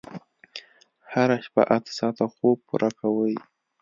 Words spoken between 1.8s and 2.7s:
ساعته خوب